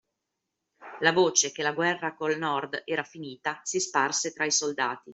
La 1.01 1.11
voce 1.13 1.51
che 1.51 1.61
la 1.61 1.73
guerra 1.73 2.15
col 2.15 2.35
Nord 2.35 2.81
era 2.85 3.03
finita 3.03 3.59
si 3.61 3.79
sparse 3.79 4.33
tra 4.33 4.45
i 4.45 4.51
soldati 4.51 5.09